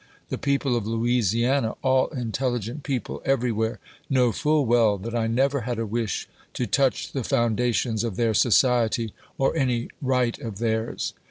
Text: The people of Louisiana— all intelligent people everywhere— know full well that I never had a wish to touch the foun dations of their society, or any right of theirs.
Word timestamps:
The 0.29 0.37
people 0.39 0.75
of 0.75 0.87
Louisiana— 0.87 1.75
all 1.83 2.07
intelligent 2.07 2.81
people 2.81 3.21
everywhere— 3.23 3.77
know 4.17 4.31
full 4.31 4.65
well 4.65 4.97
that 4.97 5.13
I 5.13 5.27
never 5.27 5.61
had 5.61 5.77
a 5.77 5.85
wish 5.85 6.27
to 6.55 6.65
touch 6.65 7.11
the 7.11 7.23
foun 7.23 7.55
dations 7.55 8.03
of 8.03 8.15
their 8.15 8.33
society, 8.33 9.13
or 9.37 9.55
any 9.55 9.89
right 10.01 10.39
of 10.39 10.57
theirs. 10.57 11.13